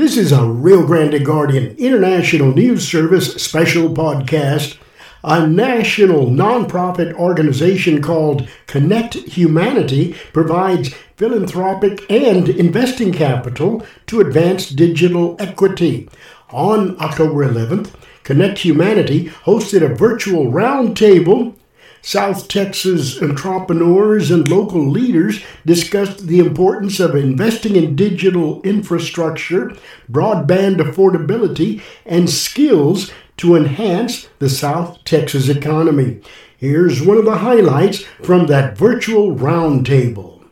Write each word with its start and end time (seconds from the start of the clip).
This 0.00 0.16
is 0.16 0.32
a 0.32 0.46
Rio 0.46 0.86
Grande 0.86 1.22
Guardian 1.22 1.76
International 1.76 2.54
News 2.54 2.88
Service 2.88 3.34
special 3.34 3.90
podcast. 3.90 4.78
A 5.22 5.46
national 5.46 6.28
nonprofit 6.28 7.12
organization 7.12 8.00
called 8.00 8.48
Connect 8.66 9.12
Humanity 9.12 10.14
provides 10.32 10.94
philanthropic 11.16 12.10
and 12.10 12.48
investing 12.48 13.12
capital 13.12 13.84
to 14.06 14.22
advance 14.22 14.70
digital 14.70 15.36
equity. 15.38 16.08
On 16.48 16.98
October 16.98 17.46
11th, 17.46 17.92
Connect 18.22 18.60
Humanity 18.60 19.26
hosted 19.44 19.82
a 19.82 19.94
virtual 19.94 20.46
roundtable 20.46 21.56
South 22.02 22.48
Texas 22.48 23.20
entrepreneurs 23.20 24.30
and 24.30 24.48
local 24.48 24.88
leaders 24.88 25.42
discussed 25.66 26.26
the 26.26 26.38
importance 26.38 26.98
of 26.98 27.14
investing 27.14 27.76
in 27.76 27.94
digital 27.94 28.62
infrastructure, 28.62 29.72
broadband 30.10 30.76
affordability, 30.76 31.82
and 32.06 32.30
skills 32.30 33.12
to 33.36 33.54
enhance 33.54 34.28
the 34.38 34.48
South 34.48 35.02
Texas 35.04 35.48
economy. 35.48 36.20
Here's 36.56 37.02
one 37.02 37.16
of 37.16 37.24
the 37.24 37.38
highlights 37.38 38.02
from 38.22 38.46
that 38.46 38.76
virtual 38.76 39.34
roundtable. 39.34 40.44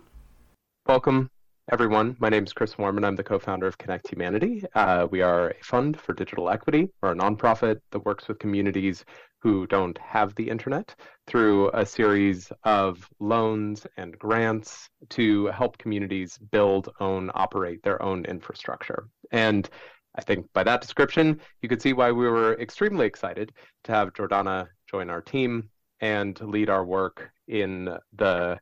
Welcome, 0.86 1.30
everyone. 1.70 2.16
My 2.18 2.30
name 2.30 2.44
is 2.44 2.52
Chris 2.54 2.78
Warman. 2.78 3.04
I'm 3.04 3.16
the 3.16 3.24
co 3.24 3.38
founder 3.38 3.66
of 3.66 3.76
Connect 3.76 4.08
Humanity. 4.08 4.64
Uh, 4.74 5.06
we 5.10 5.20
are 5.20 5.50
a 5.50 5.54
fund 5.62 6.00
for 6.00 6.14
digital 6.14 6.48
equity. 6.48 6.88
We're 7.02 7.12
a 7.12 7.14
nonprofit 7.14 7.80
that 7.90 8.06
works 8.06 8.26
with 8.26 8.38
communities 8.38 9.04
who 9.40 9.66
don't 9.66 9.96
have 9.98 10.34
the 10.34 10.48
internet 10.48 10.94
through 11.26 11.70
a 11.72 11.86
series 11.86 12.50
of 12.64 13.08
loans 13.20 13.86
and 13.96 14.18
grants 14.18 14.88
to 15.10 15.46
help 15.46 15.78
communities 15.78 16.38
build, 16.50 16.88
own, 17.00 17.30
operate 17.34 17.82
their 17.82 18.02
own 18.02 18.24
infrastructure. 18.24 19.08
And 19.30 19.68
I 20.16 20.22
think 20.22 20.52
by 20.52 20.64
that 20.64 20.80
description, 20.80 21.40
you 21.62 21.68
could 21.68 21.80
see 21.80 21.92
why 21.92 22.10
we 22.10 22.28
were 22.28 22.58
extremely 22.60 23.06
excited 23.06 23.52
to 23.84 23.92
have 23.92 24.12
Jordana 24.12 24.66
join 24.90 25.10
our 25.10 25.20
team 25.20 25.68
and 26.00 26.40
lead 26.40 26.70
our 26.70 26.84
work 26.84 27.30
in 27.46 27.96
the 28.16 28.58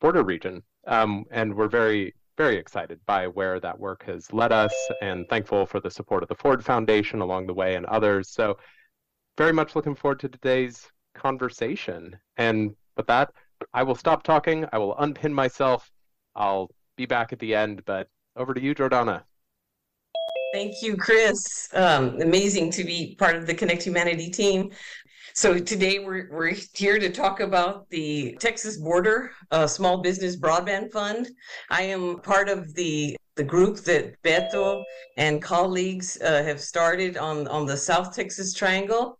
border 0.00 0.24
region. 0.24 0.62
Um, 0.86 1.24
and 1.30 1.54
we're 1.54 1.68
very, 1.68 2.14
very 2.36 2.56
excited 2.56 2.98
by 3.06 3.28
where 3.28 3.60
that 3.60 3.78
work 3.78 4.04
has 4.04 4.32
led 4.32 4.52
us 4.52 4.74
and 5.02 5.28
thankful 5.28 5.66
for 5.66 5.80
the 5.80 5.90
support 5.90 6.22
of 6.22 6.28
the 6.28 6.34
Ford 6.34 6.64
Foundation 6.64 7.20
along 7.20 7.46
the 7.46 7.54
way 7.54 7.76
and 7.76 7.86
others. 7.86 8.30
So 8.30 8.58
very 9.36 9.52
much 9.52 9.76
looking 9.76 9.94
forward 9.94 10.20
to 10.20 10.28
today's 10.28 10.90
conversation. 11.14 12.16
And 12.36 12.74
with 12.96 13.06
that, 13.06 13.32
I 13.72 13.82
will 13.82 13.94
stop 13.94 14.22
talking. 14.22 14.66
I 14.72 14.78
will 14.78 14.96
unpin 14.98 15.32
myself. 15.32 15.90
I'll 16.34 16.70
be 16.96 17.06
back 17.06 17.32
at 17.32 17.38
the 17.38 17.54
end, 17.54 17.84
but 17.84 18.08
over 18.36 18.54
to 18.54 18.60
you, 18.60 18.74
Jordana. 18.74 19.22
Thank 20.56 20.80
you, 20.80 20.96
Chris. 20.96 21.68
Um, 21.74 22.18
amazing 22.22 22.70
to 22.70 22.82
be 22.82 23.14
part 23.16 23.36
of 23.36 23.46
the 23.46 23.52
Connect 23.52 23.82
Humanity 23.82 24.30
team. 24.30 24.70
So 25.34 25.58
today 25.58 25.98
we're, 25.98 26.30
we're 26.32 26.54
here 26.72 26.98
to 26.98 27.10
talk 27.10 27.40
about 27.40 27.90
the 27.90 28.38
Texas 28.40 28.78
Border 28.78 29.32
uh, 29.50 29.66
Small 29.66 29.98
Business 29.98 30.34
Broadband 30.34 30.92
Fund. 30.92 31.28
I 31.68 31.82
am 31.82 32.20
part 32.20 32.48
of 32.48 32.72
the 32.72 33.18
the 33.34 33.44
group 33.44 33.80
that 33.80 34.14
Beto 34.22 34.82
and 35.18 35.42
colleagues 35.42 36.18
uh, 36.22 36.42
have 36.42 36.58
started 36.58 37.18
on 37.18 37.46
on 37.48 37.66
the 37.66 37.76
South 37.76 38.16
Texas 38.16 38.54
Triangle. 38.54 39.18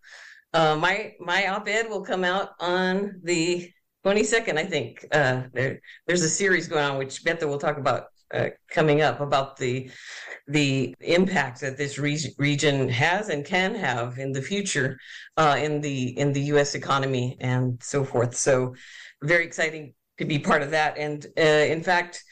Uh, 0.54 0.74
my 0.74 1.12
my 1.20 1.48
op-ed 1.48 1.90
will 1.90 2.02
come 2.02 2.24
out 2.24 2.52
on 2.60 3.20
the 3.24 3.70
22nd, 4.06 4.56
I 4.56 4.64
think. 4.64 5.04
Uh, 5.12 5.42
there, 5.52 5.82
there's 6.06 6.22
a 6.22 6.30
series 6.30 6.66
going 6.66 6.84
on 6.84 6.96
which 6.96 7.22
Beto 7.24 7.46
will 7.46 7.58
talk 7.58 7.76
about 7.76 8.06
uh, 8.32 8.48
coming 8.70 9.02
up 9.02 9.20
about 9.20 9.56
the 9.56 9.90
the 10.48 10.94
impact 11.00 11.60
that 11.60 11.76
this 11.76 11.98
re- 11.98 12.34
region 12.38 12.88
has 12.88 13.28
and 13.28 13.44
can 13.44 13.74
have 13.74 14.18
in 14.18 14.32
the 14.32 14.42
future 14.42 14.98
uh, 15.36 15.56
in 15.58 15.80
the 15.80 16.18
in 16.18 16.32
the 16.32 16.42
U.S. 16.52 16.74
economy 16.74 17.36
and 17.40 17.82
so 17.82 18.04
forth. 18.04 18.36
So, 18.36 18.74
very 19.22 19.44
exciting 19.44 19.94
to 20.18 20.24
be 20.24 20.38
part 20.38 20.62
of 20.62 20.70
that. 20.70 20.96
And 20.98 21.26
uh, 21.38 21.42
in 21.42 21.82
fact, 21.82 22.22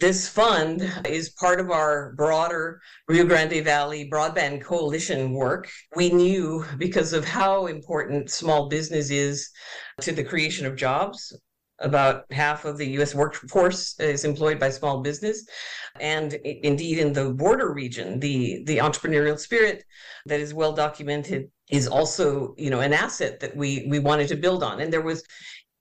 this 0.00 0.28
fund 0.28 0.90
is 1.04 1.30
part 1.30 1.60
of 1.60 1.70
our 1.70 2.14
broader 2.16 2.80
Rio 3.08 3.24
Grande 3.24 3.62
Valley 3.62 4.08
Broadband 4.10 4.62
Coalition 4.62 5.32
work. 5.32 5.68
We 5.94 6.10
knew 6.10 6.64
because 6.78 7.12
of 7.12 7.24
how 7.24 7.66
important 7.66 8.30
small 8.30 8.68
business 8.68 9.10
is 9.10 9.50
to 10.00 10.12
the 10.12 10.24
creation 10.24 10.64
of 10.64 10.76
jobs. 10.76 11.36
About 11.80 12.24
half 12.30 12.64
of 12.64 12.76
the 12.76 12.86
US 12.98 13.14
workforce 13.14 13.98
is 13.98 14.24
employed 14.24 14.58
by 14.58 14.70
small 14.70 15.00
business. 15.00 15.46
And 15.98 16.34
indeed, 16.34 16.98
in 16.98 17.12
the 17.12 17.30
border 17.30 17.72
region, 17.72 18.20
the, 18.20 18.62
the 18.66 18.78
entrepreneurial 18.78 19.38
spirit 19.38 19.84
that 20.26 20.40
is 20.40 20.54
well 20.54 20.72
documented 20.72 21.50
is 21.70 21.86
also 21.86 22.54
you 22.58 22.68
know 22.68 22.80
an 22.80 22.92
asset 22.92 23.40
that 23.40 23.56
we 23.56 23.86
we 23.88 23.98
wanted 23.98 24.28
to 24.28 24.36
build 24.36 24.62
on 24.62 24.80
and 24.80 24.92
there 24.92 25.00
was 25.00 25.22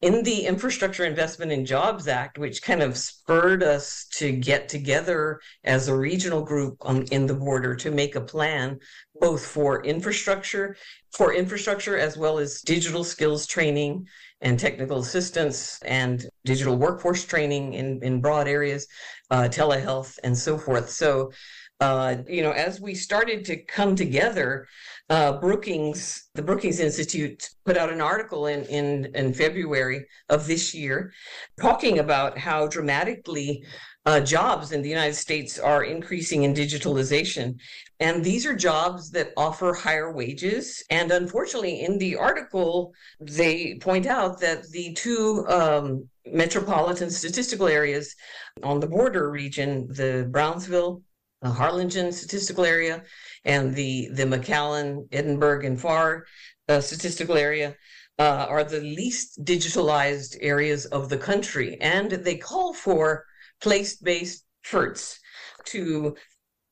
in 0.01 0.23
the 0.23 0.45
Infrastructure 0.45 1.03
Investment 1.03 1.51
and 1.51 1.65
Jobs 1.65 2.07
Act, 2.07 2.37
which 2.37 2.61
kind 2.61 2.81
of 2.81 2.97
spurred 2.97 3.63
us 3.63 4.05
to 4.13 4.31
get 4.31 4.69
together 4.69 5.41
as 5.65 5.87
a 5.87 5.95
regional 5.95 6.41
group 6.41 6.77
on, 6.81 7.03
in 7.11 7.25
the 7.25 7.33
border 7.33 7.75
to 7.75 7.91
make 7.91 8.15
a 8.15 8.21
plan 8.21 8.79
both 9.19 9.45
for 9.45 9.83
infrastructure, 9.83 10.77
for 11.11 11.33
infrastructure 11.33 11.97
as 11.97 12.17
well 12.17 12.37
as 12.37 12.61
digital 12.61 13.03
skills 13.03 13.45
training 13.45 14.07
and 14.41 14.57
technical 14.57 14.99
assistance 14.99 15.79
and 15.81 16.25
digital 16.45 16.77
workforce 16.77 17.25
training 17.25 17.73
in, 17.73 17.99
in 18.03 18.21
broad 18.21 18.47
areas, 18.47 18.87
uh, 19.31 19.43
telehealth 19.43 20.17
and 20.23 20.37
so 20.37 20.57
forth. 20.57 20.89
So, 20.89 21.31
uh, 21.79 22.17
you 22.27 22.41
know, 22.41 22.51
as 22.51 22.81
we 22.81 22.93
started 22.93 23.45
to 23.45 23.57
come 23.57 23.95
together, 23.95 24.67
uh, 25.09 25.39
Brookings, 25.39 26.29
the 26.35 26.41
Brookings 26.41 26.79
Institute 26.79 27.49
put 27.65 27.77
out 27.77 27.91
an 27.91 28.01
article 28.01 28.47
in, 28.47 28.65
in, 28.65 29.11
in 29.15 29.33
February 29.33 30.05
of 30.29 30.45
this 30.45 30.73
year 30.73 31.11
talking 31.59 31.99
about 31.99 32.37
how 32.37 32.67
dramatically 32.67 33.63
uh, 34.05 34.19
jobs 34.19 34.71
in 34.71 34.81
the 34.81 34.89
United 34.89 35.15
States 35.15 35.59
are 35.59 35.83
increasing 35.83 36.43
in 36.43 36.53
digitalization. 36.53 37.55
And 37.99 38.23
these 38.23 38.45
are 38.45 38.55
jobs 38.55 39.11
that 39.11 39.33
offer 39.35 39.73
higher 39.73 40.11
wages. 40.11 40.83
And 40.89 41.11
unfortunately, 41.11 41.81
in 41.81 41.97
the 41.97 42.15
article, 42.15 42.93
they 43.19 43.75
point 43.75 44.05
out 44.05 44.39
that 44.39 44.67
the 44.69 44.93
two 44.93 45.45
um, 45.49 46.07
metropolitan 46.31 47.09
statistical 47.09 47.67
areas 47.67 48.15
on 48.63 48.79
the 48.79 48.87
border 48.87 49.29
region, 49.29 49.87
the 49.89 50.27
Brownsville 50.31 51.03
the 51.41 51.49
Harlingen 51.49 52.11
statistical 52.11 52.65
area 52.65 53.03
and 53.45 53.73
the 53.73 54.09
the 54.13 54.23
McAllen, 54.23 55.07
Edinburg, 55.11 55.63
and 55.63 55.79
Pharr 55.79 56.23
uh, 56.67 56.81
statistical 56.81 57.37
area 57.37 57.75
uh, 58.17 58.45
are 58.49 58.63
the 58.63 58.81
least 58.81 59.43
digitalized 59.43 60.37
areas 60.41 60.85
of 60.87 61.09
the 61.09 61.17
country, 61.17 61.77
and 61.79 62.11
they 62.11 62.35
call 62.35 62.73
for 62.73 63.25
place-based 63.61 64.43
efforts 64.65 65.19
to 65.65 66.15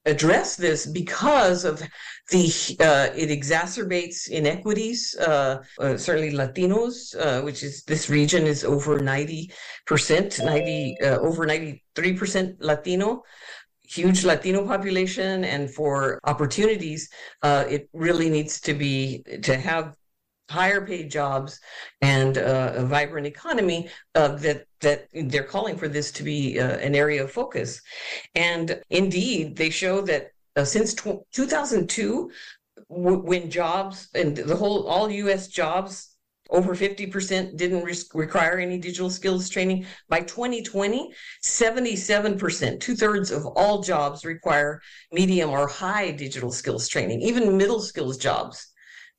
address 0.07 0.55
this 0.55 0.85
because 0.85 1.65
of 1.65 1.81
the 2.31 2.45
uh, 2.79 3.07
it 3.15 3.29
exacerbates 3.29 4.27
inequities 4.29 5.15
uh, 5.19 5.61
uh, 5.79 5.97
certainly 5.97 6.31
latinos 6.31 7.15
uh, 7.19 7.41
which 7.41 7.61
is 7.63 7.83
this 7.83 8.09
region 8.09 8.43
is 8.47 8.63
over 8.63 8.99
90% 8.99 9.51
90 10.43 10.97
uh, 11.01 11.17
over 11.19 11.45
93% 11.45 12.55
latino 12.59 13.23
huge 13.87 14.25
Latino 14.25 14.65
population 14.65 15.45
and 15.45 15.73
for 15.73 16.19
opportunities, 16.25 17.09
uh, 17.41 17.63
it 17.69 17.89
really 17.93 18.29
needs 18.29 18.59
to 18.61 18.73
be 18.73 19.23
to 19.43 19.57
have 19.57 19.95
higher 20.49 20.85
paid 20.85 21.11
jobs 21.11 21.59
and 22.01 22.37
uh, 22.37 22.73
a 22.75 22.85
vibrant 22.85 23.27
economy 23.27 23.89
uh, 24.15 24.29
that 24.29 24.65
that 24.81 25.07
they're 25.25 25.43
calling 25.43 25.77
for 25.77 25.87
this 25.87 26.11
to 26.11 26.23
be 26.23 26.59
uh, 26.59 26.77
an 26.77 26.95
area 26.95 27.23
of 27.23 27.31
focus 27.31 27.81
and 28.35 28.79
indeed 28.89 29.55
they 29.55 29.69
show 29.69 30.01
that 30.01 30.31
uh, 30.55 30.63
since 30.63 30.93
2002 30.93 32.31
w- 32.89 33.21
when 33.23 33.49
jobs 33.49 34.09
and 34.15 34.37
the 34.37 34.55
whole 34.55 34.87
all 34.87 35.09
us 35.09 35.47
jobs 35.47 36.13
over 36.49 36.73
50% 36.73 37.57
didn't 37.57 37.83
re- 37.83 37.93
require 38.13 38.57
any 38.57 38.77
digital 38.77 39.09
skills 39.09 39.49
training. 39.49 39.85
By 40.07 40.21
2020, 40.21 41.13
77%, 41.43 42.79
two 42.79 42.95
thirds 42.95 43.31
of 43.31 43.45
all 43.45 43.81
jobs 43.81 44.23
require 44.23 44.81
medium 45.11 45.49
or 45.49 45.67
high 45.67 46.11
digital 46.11 46.49
skills 46.49 46.87
training, 46.87 47.21
even 47.21 47.57
middle 47.57 47.81
skills 47.81 48.17
jobs 48.17 48.67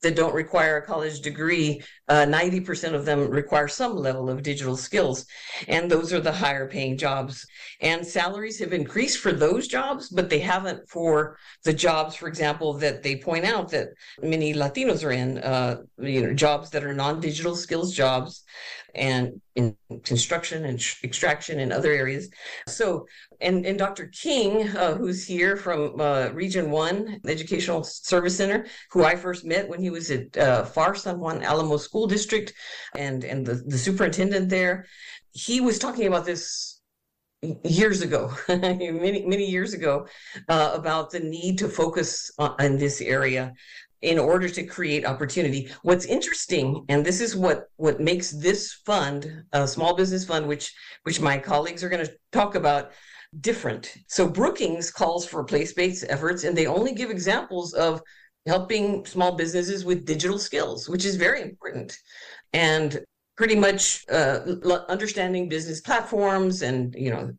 that 0.03 0.17
don't 0.17 0.35
require 0.35 0.77
a 0.77 0.87
college 0.87 1.21
degree, 1.21 1.83
uh, 2.09 2.25
90% 2.25 2.95
of 2.95 3.05
them 3.05 3.29
require 3.31 3.69
some 3.69 3.97
level 3.97 4.31
of 4.31 4.43
digital 4.43 4.77
skills. 4.77 5.27
And 5.67 5.91
those 5.91 6.12
are 6.12 6.21
the 6.21 6.33
higher 6.33 6.69
paying 6.69 6.97
jobs. 6.97 7.45
And 7.81 8.06
salaries 8.06 8.59
have 8.61 8.73
increased 8.73 9.19
for 9.19 9.33
those 9.33 9.67
jobs, 9.67 10.09
but 10.09 10.31
they 10.31 10.39
haven't 10.39 10.89
for 10.89 11.37
the 11.65 11.73
jobs, 11.73 12.15
for 12.15 12.29
example, 12.29 12.75
that 12.75 13.03
they 13.03 13.17
point 13.17 13.45
out 13.45 13.71
that 13.71 13.89
many 14.23 14.55
Latinos 14.55 15.05
are 15.05 15.11
in, 15.11 15.39
uh, 15.39 15.83
you 15.99 16.23
know, 16.23 16.35
jobs 16.35 16.71
that 16.71 16.85
are 16.85 16.94
non 16.94 17.21
digital 17.21 17.56
skills 17.56 17.93
jobs 17.93 18.44
and 18.94 19.41
in 19.55 19.77
construction 20.05 20.65
and 20.65 20.83
extraction 21.05 21.61
and 21.61 21.73
other 21.73 21.93
areas. 21.93 22.29
So 22.67 23.06
and, 23.41 23.65
and 23.67 23.79
Dr. 23.79 24.06
King, 24.06 24.69
uh, 24.77 24.94
who's 24.94 25.25
here 25.25 25.56
from 25.56 26.01
uh, 26.01 26.31
Region 26.33 26.71
1 26.71 27.21
Educational 27.27 27.85
Service 27.85 28.37
Center, 28.37 28.67
who 28.91 29.05
I 29.05 29.15
first 29.15 29.44
met 29.44 29.69
when 29.69 29.81
he 29.81 29.88
was 29.90 30.11
at 30.11 30.37
uh, 30.37 30.64
Pharr 30.64 30.96
San 30.96 31.19
Juan 31.19 31.43
Alamo 31.43 31.76
School 31.76 32.06
District 32.06 32.52
and, 32.96 33.25
and 33.25 33.44
the, 33.44 33.55
the 33.67 33.79
superintendent 33.79 34.49
there, 34.49 34.87
he 35.32 35.61
was 35.61 35.79
talking 35.79 36.06
about 36.06 36.25
this 36.25 36.81
years 37.64 38.02
ago, 38.02 38.32
many, 38.49 39.25
many 39.25 39.46
years 39.46 39.75
ago, 39.75 40.06
uh, 40.49 40.73
about 40.75 41.11
the 41.11 41.20
need 41.20 41.58
to 41.58 41.69
focus 41.69 42.31
on, 42.38 42.55
on 42.58 42.76
this 42.76 43.00
area 43.00 43.52
in 44.02 44.19
order 44.19 44.49
to 44.49 44.64
create 44.64 45.05
opportunity. 45.05 45.70
What's 45.82 46.05
interesting, 46.05 46.84
and 46.88 47.05
this 47.05 47.20
is 47.20 47.34
what 47.34 47.64
what 47.76 48.00
makes 48.00 48.31
this 48.31 48.73
fund, 48.87 49.44
a 49.52 49.67
small 49.67 49.96
business 49.96 50.25
fund, 50.25 50.46
which 50.46 50.73
which 51.02 51.20
my 51.20 51.38
colleagues 51.38 51.82
are 51.82 51.88
going 51.88 52.06
to 52.06 52.12
talk 52.32 52.55
about, 52.55 52.93
different. 53.41 53.94
So 54.06 54.29
Brookings 54.29 54.91
calls 54.91 55.26
for 55.26 55.44
place-based 55.44 56.05
efforts, 56.08 56.44
and 56.44 56.56
they 56.56 56.67
only 56.67 56.94
give 56.94 57.11
examples 57.11 57.75
of 57.75 58.00
helping 58.49 59.05
small 59.06 59.37
businesses 59.37 59.85
with 59.85 60.06
digital 60.06 60.39
skills, 60.39 60.89
which 60.89 61.05
is 61.05 61.17
very 61.17 61.43
important. 61.43 61.97
And 62.53 63.05
pretty 63.39 63.55
much 63.55 64.05
uh, 64.11 64.41
understanding 64.89 65.49
business 65.49 65.81
platforms 65.81 66.62
and 66.62 66.93
you 66.99 67.09
know 67.09 67.31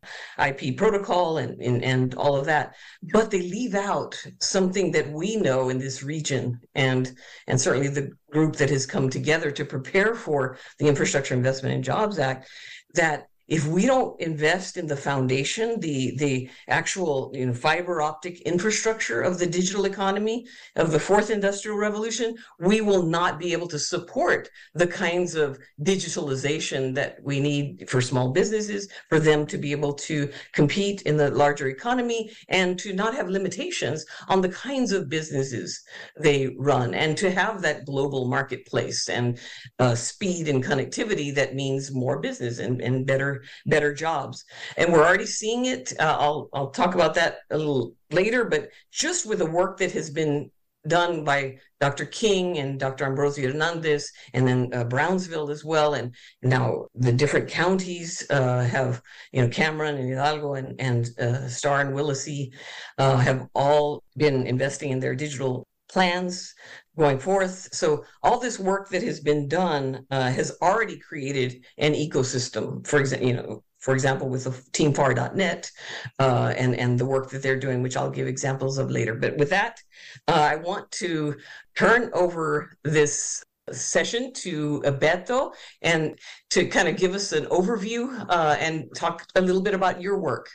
IP 0.43 0.77
protocol 0.77 1.37
and, 1.39 1.61
and 1.61 1.83
and 1.83 2.15
all 2.15 2.37
of 2.37 2.45
that, 2.45 2.73
but 3.11 3.29
they 3.29 3.41
leave 3.41 3.75
out 3.75 4.15
something 4.39 4.91
that 4.91 5.11
we 5.11 5.35
know 5.35 5.67
in 5.67 5.77
this 5.77 6.01
region 6.01 6.57
and 6.73 7.11
and 7.47 7.59
certainly 7.59 7.89
the 7.89 8.09
group 8.31 8.55
that 8.55 8.69
has 8.69 8.85
come 8.85 9.09
together 9.09 9.51
to 9.51 9.65
prepare 9.65 10.15
for 10.15 10.57
the 10.79 10.87
Infrastructure 10.87 11.33
Investment 11.33 11.75
and 11.75 11.83
Jobs 11.83 12.17
Act 12.17 12.49
that 12.93 13.27
if 13.49 13.65
we 13.65 13.87
don't 13.87 14.19
invest 14.21 14.77
in 14.77 14.85
the 14.85 14.95
foundation, 14.95 15.79
the 15.79 16.15
the 16.17 16.49
actual 16.67 17.31
you 17.33 17.47
know 17.47 17.53
fiber 17.53 18.01
optic 18.01 18.41
infrastructure 18.41 19.21
of 19.21 19.39
the 19.39 19.47
digital 19.47 19.85
economy 19.85 20.45
of 20.75 20.91
the 20.91 20.99
fourth 20.99 21.31
industrial 21.31 21.77
revolution, 21.77 22.35
we 22.59 22.79
will 22.81 23.03
not 23.03 23.39
be 23.39 23.51
able 23.51 23.67
to 23.67 23.79
support 23.79 24.49
the 24.75 24.85
kinds 24.85 25.33
of 25.33 25.57
digitalization 25.81 26.93
that 26.93 27.17
we 27.23 27.39
need 27.39 27.89
for 27.89 28.01
small 28.01 28.29
businesses, 28.29 28.87
for 29.09 29.19
them 29.19 29.47
to 29.47 29.57
be 29.57 29.71
able 29.71 29.93
to 29.93 30.31
compete 30.53 31.01
in 31.03 31.17
the 31.17 31.31
larger 31.31 31.69
economy 31.69 32.31
and 32.49 32.77
to 32.77 32.93
not 32.93 33.15
have 33.15 33.29
limitations 33.29 34.05
on 34.27 34.41
the 34.41 34.49
kinds 34.49 34.91
of 34.91 35.09
businesses 35.09 35.83
they 36.19 36.55
run 36.59 36.93
and 36.93 37.17
to 37.17 37.31
have 37.31 37.63
that 37.63 37.85
global 37.85 38.27
marketplace 38.27 39.09
and 39.09 39.39
uh, 39.79 39.95
speed 39.95 40.47
and 40.47 40.63
connectivity 40.63 41.33
that 41.33 41.55
means 41.55 41.91
more 41.91 42.19
business 42.19 42.59
and, 42.59 42.79
and 42.81 43.07
better 43.07 43.38
better 43.65 43.93
jobs. 43.93 44.45
And 44.77 44.91
we're 44.91 45.05
already 45.05 45.25
seeing 45.25 45.65
it. 45.65 45.93
Uh, 45.99 46.17
I'll 46.19 46.49
I'll 46.53 46.71
talk 46.71 46.95
about 46.95 47.13
that 47.15 47.39
a 47.51 47.57
little 47.57 47.95
later, 48.11 48.45
but 48.45 48.69
just 48.91 49.25
with 49.25 49.39
the 49.39 49.45
work 49.45 49.77
that 49.77 49.91
has 49.91 50.09
been 50.09 50.51
done 50.87 51.23
by 51.23 51.57
Dr. 51.79 52.05
King 52.05 52.57
and 52.57 52.79
Dr. 52.79 53.05
Ambrosio 53.05 53.51
Hernandez, 53.51 54.11
and 54.33 54.47
then 54.47 54.69
uh, 54.73 54.83
Brownsville 54.83 55.49
as 55.49 55.63
well. 55.63 55.93
And 55.93 56.13
now 56.41 56.87
the 56.95 57.11
different 57.11 57.49
counties 57.49 58.25
uh, 58.29 58.63
have, 58.63 59.01
you 59.31 59.41
know, 59.41 59.49
Cameron 59.49 59.97
and 59.97 60.09
Hidalgo 60.09 60.55
and, 60.55 60.79
and 60.79 61.09
uh, 61.19 61.47
Starr 61.47 61.81
and 61.81 61.95
Willacy 61.95 62.51
uh, 62.97 63.17
have 63.17 63.47
all 63.55 64.03
been 64.17 64.47
investing 64.47 64.91
in 64.91 64.99
their 64.99 65.15
digital 65.15 65.65
plans 65.89 66.53
going 66.99 67.17
forth. 67.17 67.73
So 67.73 68.03
all 68.21 68.39
this 68.39 68.59
work 68.59 68.89
that 68.89 69.01
has 69.03 69.19
been 69.19 69.47
done 69.47 70.05
uh, 70.11 70.29
has 70.29 70.57
already 70.61 70.97
created 70.97 71.65
an 71.77 71.93
ecosystem. 71.93 72.85
For 72.85 72.99
example, 72.99 73.27
you 73.27 73.33
know, 73.33 73.63
for 73.79 73.93
example, 73.93 74.29
with 74.29 74.43
the 74.43 74.51
teamfar.net 74.51 75.71
uh, 76.19 76.53
and 76.57 76.75
and 76.75 76.99
the 76.99 77.05
work 77.05 77.29
that 77.31 77.41
they're 77.41 77.59
doing, 77.59 77.81
which 77.81 77.95
I'll 77.95 78.11
give 78.11 78.27
examples 78.27 78.77
of 78.77 78.91
later. 78.91 79.15
But 79.15 79.37
with 79.37 79.49
that, 79.51 79.79
uh, 80.27 80.47
I 80.51 80.57
want 80.57 80.91
to 81.03 81.35
turn 81.75 82.11
over 82.13 82.77
this 82.83 83.43
session 83.71 84.33
to 84.33 84.81
Beto 84.81 85.53
and 85.81 86.19
to 86.49 86.67
kind 86.67 86.87
of 86.87 86.97
give 86.97 87.13
us 87.13 87.31
an 87.31 87.45
overview 87.45 88.25
uh, 88.29 88.55
and 88.59 88.89
talk 88.95 89.25
a 89.35 89.41
little 89.41 89.61
bit 89.61 89.73
about 89.73 90.01
your 90.01 90.19
work. 90.19 90.49